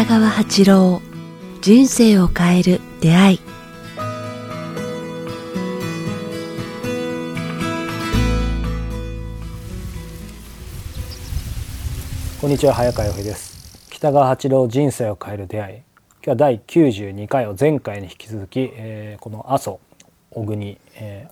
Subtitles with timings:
[0.00, 1.02] 北川八郎
[1.60, 3.40] 人生を変える出会い。
[12.40, 13.90] こんにちは早川洋平です。
[13.90, 15.76] 北川八郎人生を変える出会い。
[15.76, 15.84] 今
[16.22, 19.80] 日は第92回を前回に引き続き、えー、この阿蘇
[20.30, 21.28] 小国、え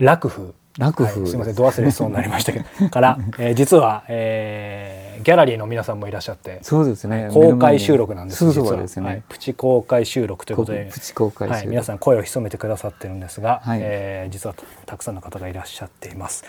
[0.00, 1.32] ー、楽風楽風、はい、す。
[1.32, 2.64] みませんど忘れしそうになりましたけど。
[2.90, 7.30] から、えー、実は、えー、ギャラリーの皆さんもいらっしゃってそうですね。
[7.32, 16.44] 公開収録なんですそうそうですね、はい、プチ公開収録ということでプチ公開はい、皆さん声を潜めてくださってるんですが、はい、えー、実はたくさんの方がいらっしゃっています。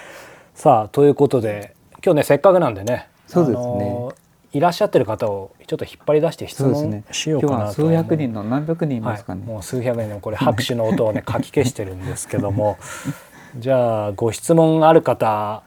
[0.56, 4.28] さあということで今日ねせっかくなんでねそうですね。
[4.54, 12.78] いらっしゃってる方をちょっと引っ張り出して質問しようかなと、ね、数百人の何百人いますかね、はい、もう数百人のこれ拍手の音をねかき消してるんですけども
[13.56, 15.64] じゃあご質問ある方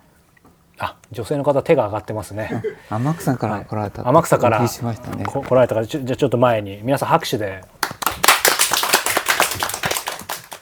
[0.79, 2.63] あ女性の方手が上がってますね。
[2.89, 5.25] 天草から来られた、はい、天草からしましたね。
[5.25, 5.81] 来られたか。
[5.81, 7.63] らじゃちょっと前に皆さん拍手で。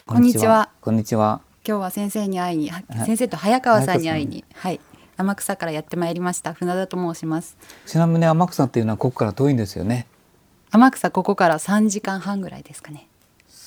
[0.07, 0.71] こんにちは。
[0.81, 1.41] こんにちは。
[1.67, 2.73] 今日は先生に会いに、
[3.05, 4.81] 先生と早川さんに会いにはい。
[5.17, 6.53] 天草からやってまいりました。
[6.55, 7.57] 船田と申します。
[7.87, 10.07] ちなみに天草っていうのはここから遠いんですよね。
[10.71, 13.09] 天草ここから3時間半ぐらいですかね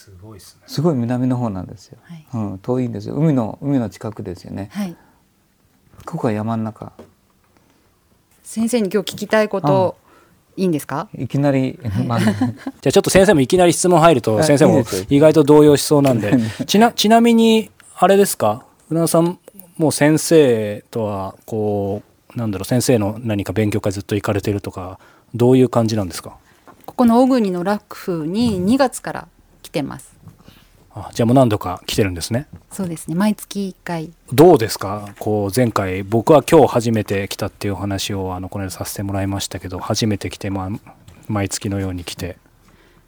[0.02, 0.63] すごいですね。
[0.66, 3.16] すごい南の方なんですよ、はい、うん、遠いんですよ。
[3.16, 4.69] 海の海の近くですよね。
[4.71, 4.95] はい。
[6.05, 6.93] ここは山の中。
[8.43, 9.95] 先生に今日聞きたいこと
[10.58, 11.08] いいんですか？
[11.16, 12.33] いきなり、まあ、 じゃ
[12.88, 16.36] あちょっと先生もいきなり質問入ると先生も意外と動揺しそうなんで。
[16.65, 18.65] ちなちなみにあれですか？
[18.89, 19.38] 船田さん
[19.77, 22.02] もう先生とはこ
[22.36, 24.99] うなんだろう先生の何か勉強会ずっと行かれてるとか
[25.36, 26.38] どういう感じなんですか？
[26.88, 29.41] ここの小国の楽府に2月から来
[29.72, 30.14] てます、
[30.94, 32.47] あじゃあもう何度か来てるんですね。
[32.72, 33.16] そうですね。
[33.16, 34.11] 毎月1回。
[34.31, 35.14] どうですか？
[35.19, 40.93] こう前回僕は今日初めて来たっていうお話をあのこの間させてもらいましたけど初めて来て、まあ、
[41.27, 42.37] 毎月のように来て。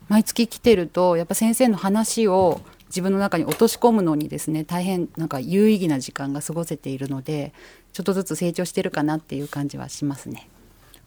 [0.09, 7.53] 毎月来てるとやっぱ先生の話を自分の中に落とし込むのにですね大変なんか有意義な時間が過ごせているので
[7.93, 10.47] ちょっとずつ成長してるかなっていう感じはしますね。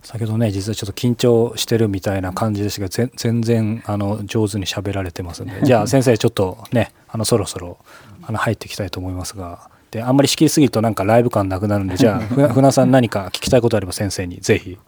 [0.07, 7.77] 先ほどね実はちょっと緊張してるみたいな感じですが全然あの上手に喋られてますんで じゃあ先生ちょっとねあのそろそろ
[8.23, 12.21] あの入っていきたいと思いますがであんまり仕切りすぎるとなんかライブ感なくなるんでじゃあ
[12.55, 14.79] 船さん何か聞きたいことあれば先生にぜひ。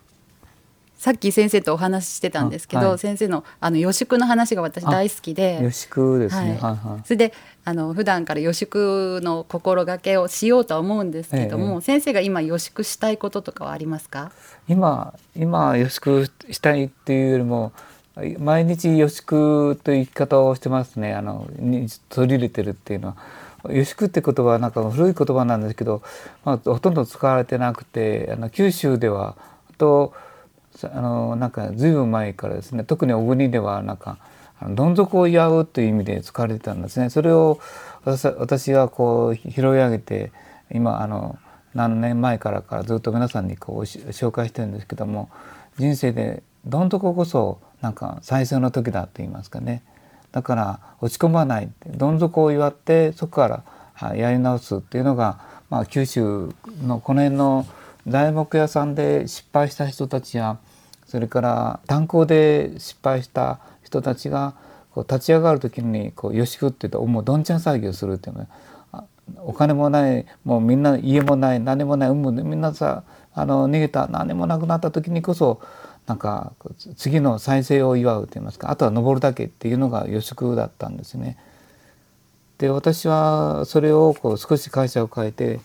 [0.99, 5.61] さっき先生とお話ししてたんですけど、はい、先生のあの予宿の話が私大好きで。
[5.63, 6.77] 予宿ですね、はい。
[6.77, 7.33] はい、それで
[7.65, 14.33] あの普段から予宿の心がけをしようとは思うんですけども、ええ、先生が今予宿したいこととかはありますか？
[14.67, 17.73] 今今予宿したいっていうよりも
[18.41, 21.15] 毎日予宿という生き方をしてますね。
[21.15, 21.47] あの
[22.09, 23.17] 取り入れてるっていうのは。
[23.71, 26.01] 予宿って言葉はなんか古い言葉なんですけど、
[26.45, 29.35] まあ、ほとんど使われてなくてあの九州では
[29.79, 30.13] と
[30.85, 34.19] あのなんか随分前からですね特に小国ではなんか
[34.71, 37.11] どん底を祝うという意味で使われてたんですね。
[37.11, 37.61] それを
[38.05, 40.33] 私がこう拾い上げて
[40.71, 41.39] 今あの
[41.75, 45.31] 何年前からからずっと皆さんにこう紹介してるんですけども
[45.79, 49.83] 人生でどん底こそなんか最初の時だと言いますかね
[50.33, 53.65] だから落ち込まないどん底を祝ってそこか
[54.01, 55.41] らやり直すっていうのが、
[55.71, 56.53] まあ、九州
[56.85, 57.67] のこの辺の
[58.07, 60.59] 材木屋さんで失敗した人たちや
[61.07, 64.55] それから炭鉱で失敗した人たちが
[64.93, 68.47] こう立ち上がる時にこうよしくっていうともうどんちゃん騒ぎをするっていうの
[69.39, 73.05] お金もないもうみんな家もない何もないみんなさ
[73.35, 75.61] あの逃げた何もなくなった時にこそ
[76.07, 76.53] なんか
[76.97, 81.37] 次の再生を祝うといいますかあとは登るだけっていうのが予祝だったんですね。
[82.57, 85.61] で私はそれをこう少し会社を変えて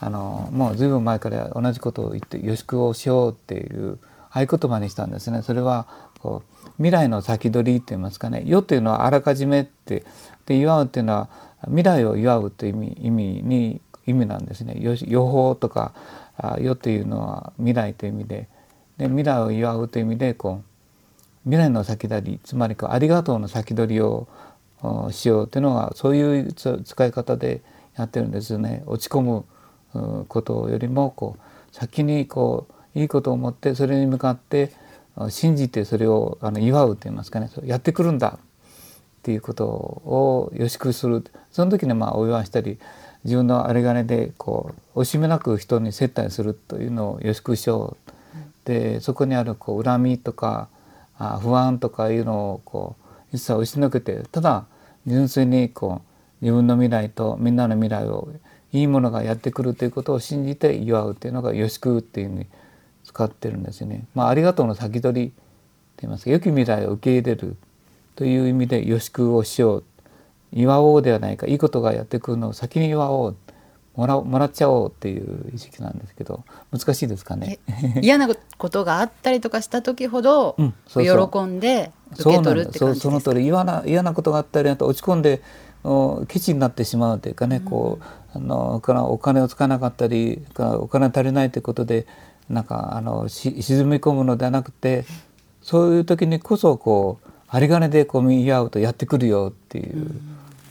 [0.00, 3.98] あのもう随分前から同じことを言って予祝をしようっていう
[4.30, 5.42] 合言葉にしたんですね。
[5.42, 5.86] それは
[6.20, 10.04] こう未来の先取りって言いますかね「世」というのはあらかじめって
[10.44, 11.28] で祝うっていうのは
[11.64, 14.76] 未来を祝うという意味意味に意味なんですね。
[14.78, 15.92] 予報とか
[16.60, 18.48] 「世」というのは未来という意味で
[18.98, 24.26] で未来を祝うという意味でこう未来の先取りつまりこうありがとうの先取りを
[25.10, 27.62] しようというのはそういう使い方で
[27.96, 28.82] やってるんですよね。
[28.86, 29.44] 落ち込む
[30.28, 34.72] ことよりもこう先にこういいことを思ってそれに向かって
[35.28, 37.50] 信じてそれをあの祝うと言いますかね。
[37.64, 38.38] やってくるんだ。
[38.38, 38.38] っ
[39.22, 41.24] ていうことをよしくする。
[41.50, 42.78] その時にまあお祝いしたり
[43.24, 48.12] 自分のあれがねでこう惜しみなく人に接待するというのをよしくしよう。
[48.64, 50.68] でそこにあるこう恨みとか
[51.18, 52.96] あ不安とかいうのをこ
[53.32, 54.66] う一切押しのけてただ
[55.06, 56.02] 純粋にこ
[56.40, 58.28] う自分の未来とみんなの未来を
[58.76, 62.46] いいものがやってくるということを信じて祝うっていうのが「よしく」っていうふうに
[63.04, 64.04] 使ってるんですよね。
[64.14, 65.32] まあ、ありがとうの先取り
[66.00, 66.30] 言いますか。
[66.30, 67.56] 良き未来を受け入れる
[68.14, 69.84] という意味で予祝をしよう。
[70.52, 71.46] 祝おうではないか。
[71.46, 73.36] いいことがやってくるのを先に祝おう。
[73.94, 77.58] もらもらっちゃおうっていう意識なんですけど難しいですかね？
[78.02, 81.30] 嫌なことがあったりとかした時ほど、うんそうそう。
[81.30, 83.08] 喜んで受け取るって感じですか？
[83.08, 83.46] そうその通り。
[83.46, 85.40] 嫌な嫌なことがあったりあと落ち込んでお
[86.28, 88.04] ケチになってしまうというかね、こう
[88.36, 92.06] あのからお金を使わなかったりお金足りないということで
[92.48, 95.04] なんかあのし沈み込むのではなくて
[95.62, 100.10] そういう時にこそこう有り金でこう見合うとやってくるよっていう、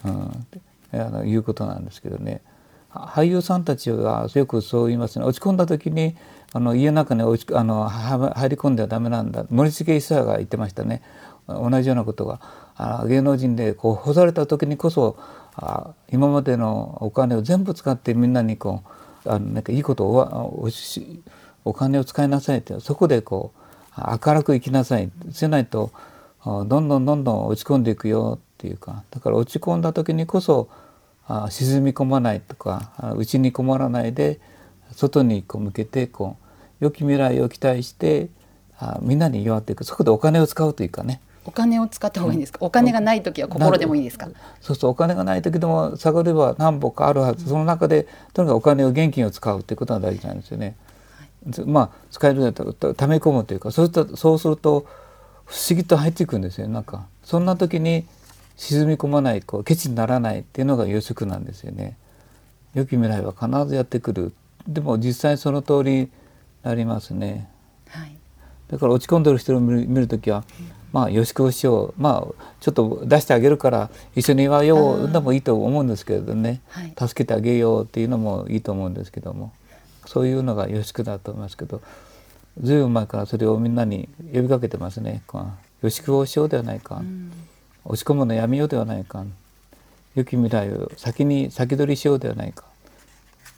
[0.06, 0.48] うん。
[0.94, 2.42] あのいうことなんですけどね。
[2.90, 5.26] は俳優さんたちはよくそう言いますね。
[5.26, 6.16] 落ち込んだ時に
[6.54, 9.46] あの家の中に落ちあのは入り込んではダメなんだ。
[9.50, 11.02] 森重久彌が言ってましたね。
[11.48, 12.40] 同じようなことが。
[12.42, 12.65] あ
[13.08, 15.18] 芸能人でこう干された時にこそ
[16.12, 18.84] 今までのお金を全部使ってみんなにこ
[19.26, 21.24] うあのなんかいいことをおし
[21.64, 23.54] お金を使いなさいってそこでこ
[23.98, 25.10] う明るく生きなさい。
[25.32, 25.92] せないと
[26.44, 30.70] どんどんどんどん落ち込んでいくよっていうかだから落ち込んだ時にこそ
[31.50, 34.40] 沈み込まないとか内にこもらないで
[34.92, 36.38] 外にこう向けてこ
[36.82, 38.30] う良き未来を期待して
[39.02, 39.86] みんなに祝っていく。
[39.86, 41.22] そこでお金を使うというかね。
[41.46, 44.28] お金を使った方がいいんですか、お金がない時は心でもいいですか？
[44.62, 47.48] そうそうお金がない時でも探れば何本かあるはず。
[47.48, 50.76] その中でとにかくお金を現金を使うっていうことが大事なんですよね。
[51.66, 54.88] まあ使えるんだったらため込むというかそうするとそうすると
[55.46, 58.08] 不思議と入っていくんですよなんかそんな時に
[58.58, 61.98] 沈み込まないこうケチにならないっていうのが予測なんですよね。
[62.74, 64.34] 良き未来は必ずやってくる。
[64.68, 66.10] でも実際その通りに
[66.64, 67.48] なりますね。
[67.90, 68.16] はい。
[68.68, 70.44] だから落ち込んでる人を見る見るときは、
[70.96, 76.94] まあ予祝をしようまあちょっと出してあげるから一緒に祝ようでもいいと思うんですけれどね、はい。
[76.98, 79.52] 助けてあげようっていうのもいいと思うんですけども
[80.06, 81.82] そういうのが予祝だと思いますけど
[82.62, 85.22] ずいぶん前からそれをみんなに呼びかけてますね。
[85.28, 85.46] こう。
[85.82, 87.04] 予祝をしようではないか、
[87.84, 89.26] 落ち込むのやめようではないか。
[90.16, 92.64] 良き未来を先に先取りしようではないか。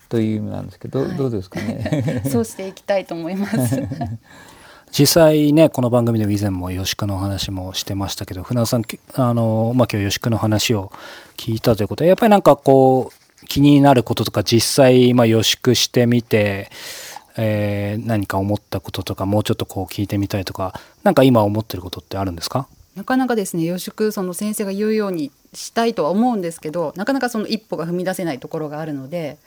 [0.10, 1.16] という意味なんですけど、はい。
[1.16, 2.24] どうですかね。
[2.30, 3.82] そうしていきたいと思います。
[4.92, 10.92] 実際ねこの番組でも以前も吉久の話もしてましたけど船尾さんあの、まあ、今日吉久の話を
[11.38, 16.70] 聞いたということでやっぱりなんかこう気になることとか実際、まあ、吉久してみて、
[17.38, 20.74] えー何か思ったこととかもうちょっとこう聞いてみたいとか
[21.04, 22.68] なんか今思ってることってあるんですか？
[22.96, 29.38] なかなかですね予祝その先生が言うようにしたいとは思うんですけどなかなかその一歩が踏み出せないところがあるので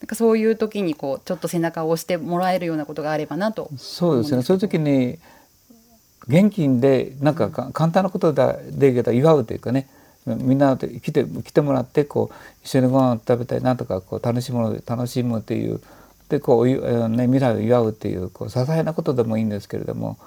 [0.00, 3.70] なんかそういう時にこうちょっと背中を押してもらえるようなことがあればなと。
[3.76, 4.42] そうですね。
[4.42, 5.18] そういう時に
[6.28, 9.88] 現金でなんかか簡単なことだでけど祝うというかね。
[10.26, 15.80] みんなで来て来てもらってこう一緒にご飯食べたいなとかこう楽しむの楽しむっていう
[16.28, 20.18] でこうね、未来を祝うっていうこう些細なことでもいいんですけれども、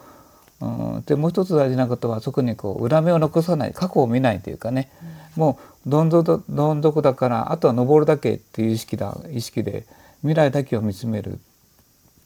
[0.60, 4.90] うん、でもう一つ大事なことはそこにこう裏目を残さない過去を見ないというかね、
[5.36, 9.86] もうどん底どん底だからあとは登るだけっていう意識だ意識で
[10.22, 11.40] 未来だけを見つめる。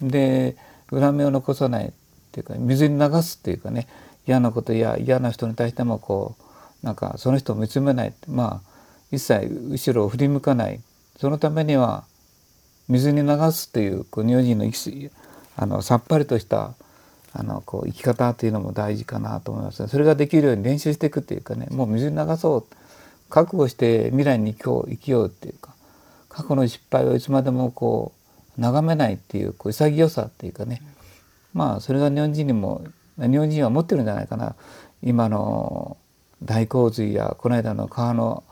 [0.02, 0.58] で
[0.92, 1.92] 裏目を残さないっ
[2.32, 3.88] ていうか水に流すっていうかね
[4.28, 6.36] 嫌なことや嫌な人に対してもこ
[6.84, 8.14] うなんかその人を見つめない。
[8.28, 8.76] まあ
[9.12, 10.82] 一切後ろを振り向かない。
[11.18, 12.04] そのためには
[12.90, 14.66] 水に流すっていうこう日本人の
[15.58, 16.74] あのさっぱりとした
[17.32, 22.66] あのこう生き方っていうのも大事かなと思いますそれができるように練習していくっていうかねもう水に流そう。
[23.30, 25.74] 覚悟して未来に生きよう生きようっていうか
[26.30, 28.14] 過去の失敗をいつまでもこ
[28.58, 30.82] う眺めないっていうこう潔さっていうかね。
[31.54, 32.84] まあそれが日本人にも
[33.18, 34.56] 日本人は持ってるんじゃないかな。
[35.02, 35.98] 今の
[36.44, 38.44] 大洪水やこの間の川の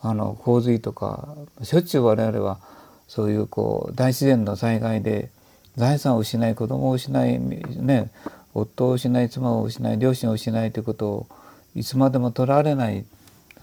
[0.00, 2.60] あの洪水とかしょっちゅう我々は
[3.08, 5.30] そういうこう大自然の災害で
[5.76, 8.10] 財産を失い子供を失いね
[8.54, 11.26] 夫を失い妻を失い両親を失いということを
[11.74, 13.04] いつまでも取らわれない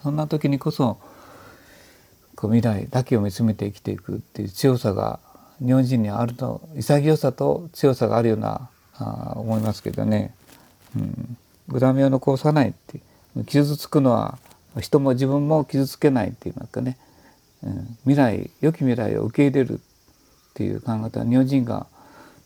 [0.05, 1.00] そんな時にこそ
[2.35, 5.19] こう未来だけを見つめて生きていくっていう強さが
[5.57, 10.35] 日本人にあると潔さと強さがあるようなあ思いますけどね、
[10.95, 11.00] う
[11.75, 13.00] ん、恨みを残さないって
[13.47, 14.38] 傷つくのは
[14.79, 17.00] 人も自分も傷つけないって言いますかね、
[17.63, 19.79] うん、未来良き未来を受け入れるっ
[20.53, 21.88] ていう考え方は日本人が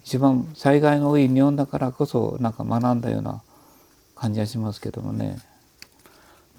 [0.05, 3.41] 一番災害が多い日本だからこそなんか学んだような
[4.15, 5.48] 感じがしますけどもね。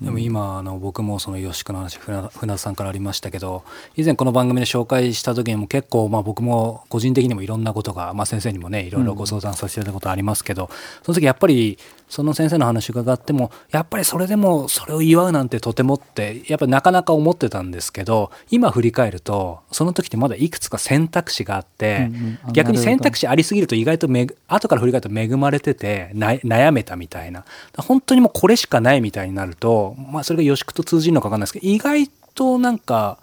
[0.01, 3.65] でも今あの僕もその吉久の話船船田さんからありましたけど
[3.97, 10.71] 以前この番組で紹介した時にも結構まあ僕も個人的にもいろんなことが、まあ、先生にもねいろいろご相談させていただいたことありますけど、
[11.03, 11.79] その時やっぱり
[12.11, 27.45] その先生の話伺ってもやっぱりそれでもそれを祝うなんてとてもってやっぱりなかなか思ってたんですけど今振り返るとその時ってまだいくつか選択肢があって、うんうんあ逆に選択肢ありすぎると意外とめぐ後から振り返ると恵まれててな悩めたみたいな。
[27.77, 33.19] 本当にもうこれしかないみたいになると、まあ、それが予宿と通じるのか分かんないですけど意外となんか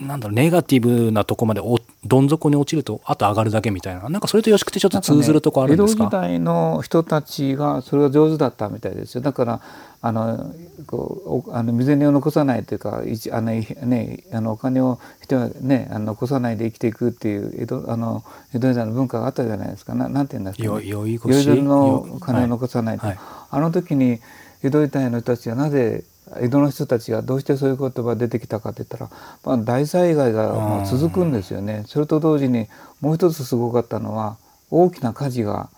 [0.00, 4.08] なんだろうネガティブなとこまでおどん底に落ちるとあと上がるだけみたいな。
[4.08, 6.04] なんかそれと予宿ってちょっと通ずるとこあるんですか？
[6.04, 9.20] ね江戸時代の人たちがそれが上手だったみたいですよ。
[9.20, 9.60] だから
[10.02, 10.54] あの
[10.86, 18.22] こうおあの未然を残さないというか一あの、ね、あのお金を人は、ね、あの残さないで生きていくっていう江戸あの
[18.54, 19.94] 江戸時代の文化があったじゃないですか。
[19.94, 21.48] ななんて言うんですか、よね、酔い越し。
[21.62, 23.18] の金を残さないと、はい。
[23.50, 24.20] あの時に
[24.62, 26.04] 江戸時代の人たちがなぜ
[26.40, 29.10] 江戸の人たちがどうしてそういう言葉が出てきたかって言ったら、
[29.44, 31.84] まあ、大災害がもう続くんですよね。
[31.86, 32.66] それと同時に
[33.00, 34.36] もう一つすごかったのは
[34.70, 35.70] 大きな火事が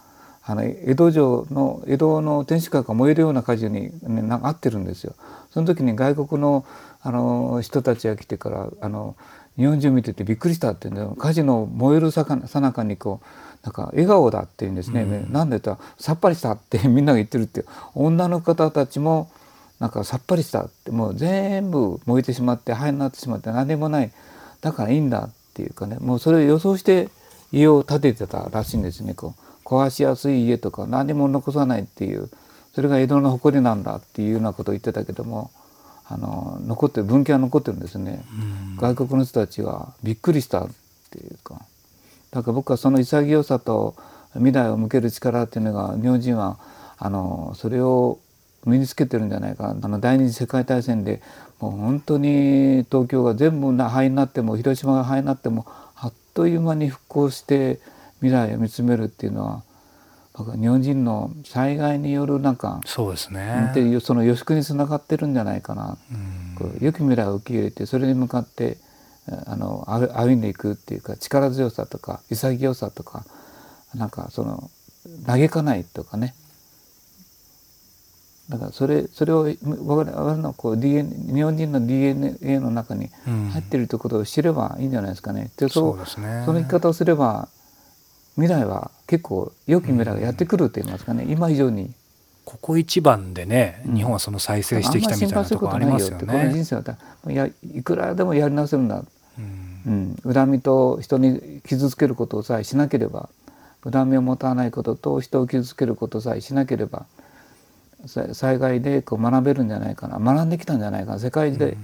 [0.43, 5.14] あの江戸城の江戸の天守閣が燃えるような火事に、ね、なんか合ってるんですよ。
[5.50, 6.64] その時に外国の
[7.02, 9.14] あの人たちが来てからあの
[9.57, 11.14] 日本中見ててびっくりしたって言うんだよ。
[11.19, 13.26] 火事の燃えるさなかにこう
[13.67, 17.64] なんか笑顔だって言うんですね、なんで言ったらさっぱりしたってみんなが言ってるって
[17.95, 19.31] 女の方たちも
[19.80, 24.11] なんかさっぱりしたってもう全部燃えてしまって灰になってしまって何もない。
[24.61, 25.99] だからいいんだっていうかね。
[26.00, 27.08] もうそれを予想して
[27.52, 29.66] 家を建ててたらしいんですねこう。
[29.66, 32.28] 壊しやすい家とか何も残さないっていう。
[32.75, 35.50] それが江戸の誇りなんだっていうようなことを言ってたけども
[36.06, 38.25] あの残ってる文献は残ってるんですね。
[38.78, 40.68] 外国の人たちがびっくりしたっ
[41.11, 41.61] ていうか。
[42.30, 43.94] だから僕はその潔さと
[44.35, 46.58] 未来を向ける力っていうのが日本人は
[46.99, 48.18] あのそれを
[48.64, 51.22] 身につけてるんじゃないかあの第二次世界大戦で
[51.60, 57.80] もう本当に東京が全部な灰になっても広島が灰になってもあっという間に復興して
[58.20, 59.62] 未来を見つめるっていうのは
[60.56, 63.68] 日本人の災害によるなんかそうですね。
[63.70, 65.98] っていうその予測につながってるんじゃないかな、
[66.56, 68.76] こう良き未来を受け入れてそれに向かって
[69.46, 73.24] あの歩歩んでいくっていうか力強さとか潔さとか
[73.94, 74.70] なんかその
[75.26, 76.34] 嘆かないとかね
[78.49, 79.49] だからそれそれを
[79.85, 83.11] 我々のこう DNA 日本人の DNA の中に
[83.52, 85.50] 入っているということを知ればいいんじゃないですかね。
[85.57, 86.43] でそうですね。
[86.47, 87.49] その生き方をすれば
[88.37, 91.93] 未来は結構良き未来がやってくると言いますかね、今以上に。
[92.45, 93.97] ここ一番でね、うん。
[93.97, 96.55] 日本はその再生してきたみたいなところありますよあんま心配することないよってこのね。
[96.55, 96.97] 人生はだ
[97.33, 99.05] やいくらでもやり直せるんだ、
[99.38, 100.17] うん。
[100.25, 103.28] うん、恨みと人に傷つけることさえしなければ
[103.90, 107.07] 恨みを持たないことと人を傷つけることさえしなければさ
[108.07, 111.76] 災害でこう学べるんじゃないかな学んできたんじゃないかな世界で、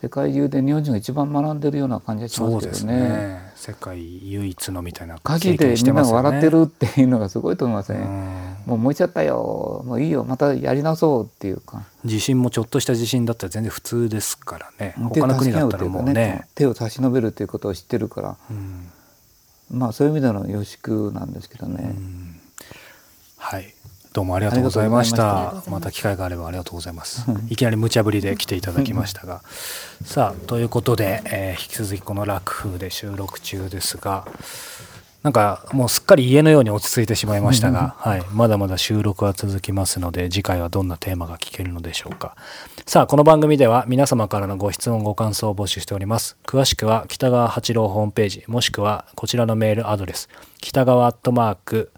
[0.00, 3.08] 世界中で日本人が一番学んでるような感じがしますすけどね。
[3.08, 3.52] ね。
[3.56, 6.02] 世界唯一のみたいな火事経験でみんな。
[6.04, 7.98] が笑ってるっていうのがすごいと思いますね。
[8.00, 14.94] うんもう燃えちゃったよもういいよまたやり直そうっていうか地震もちょっとした地震だったら全然普通ですからね。
[15.14, 16.46] 手他の国だったらもうね。
[16.54, 18.90] 手を差し伸べるということを知ってるからうん
[19.70, 21.94] まあそういう意味での予宿なんですけどね。
[21.96, 22.40] うん
[23.38, 23.74] はい。
[24.12, 25.62] どうもありがとうございました。
[25.68, 25.90] また。
[25.90, 27.24] 機会があればありがとうございます。
[27.50, 29.42] いきなり無茶ぶりで来ていただきましたが。
[30.04, 34.24] さあ、ということで、えー引き続きこの楽風で収録中ですが、
[35.22, 42.36] なんかもうすっかり家のように落ち着いてしまいましたが、はい、まだまだ収録は続きますので次回はどんなテーマが聞けるのでしょうか。
[42.86, 46.36] さあこの番組では皆様からのご質問ご感想を募集しております。
[46.46, 50.28] 詳しくは北川八郎ホームページもしくはこちらのメールアドレス
[50.60, 51.90] 北川アットマーク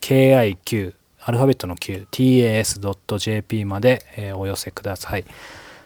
[0.00, 5.24] KIQ アルファベットの Q tas.jp まで、えーお寄せください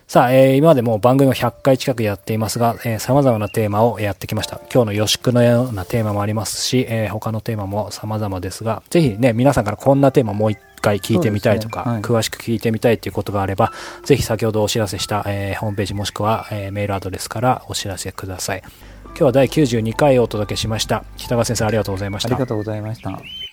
[0.06, 4.60] さあ、えー今までもう番組を100回近くやっていますが、えー、様々なテーマをやってきました。
[4.72, 13.72] 今日の予宿のようなテーマもありますし、えー他のテーマも様々ですが、ぜひね、皆さんからこんなテーマもう一回聞いてみたいとか、そうですね詳しく聞いてみたいということがあれば、
[14.04, 18.62] ぜひ先ほどお知らせした、えーホームページもしくは、えーメールアドレスからお知らせください。
[19.08, 21.02] 今日は第92回をお届けしました。
[21.16, 22.46] 北川先生ありがとうございましたありが。
[22.46, 23.45] とうございました。